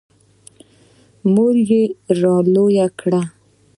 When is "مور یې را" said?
1.33-2.35